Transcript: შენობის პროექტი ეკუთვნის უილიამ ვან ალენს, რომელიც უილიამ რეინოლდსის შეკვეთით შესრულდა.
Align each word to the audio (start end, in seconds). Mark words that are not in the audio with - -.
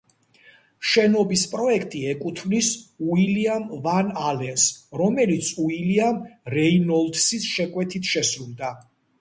შენობის 0.91 1.41
პროექტი 1.51 1.99
ეკუთვნის 2.13 2.69
უილიამ 3.09 3.67
ვან 3.85 4.09
ალენს, 4.31 4.65
რომელიც 5.03 5.53
უილიამ 5.67 6.19
რეინოლდსის 6.57 7.49
შეკვეთით 7.55 8.15
შესრულდა. 8.17 8.77